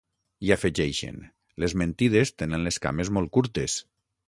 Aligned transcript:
I 0.45 0.53
afegeixen: 0.53 1.19
Les 1.65 1.77
mentides 1.83 2.33
tenen 2.43 2.67
les 2.69 2.83
cames 2.87 3.15
molt 3.19 3.35
curtes. 3.39 3.79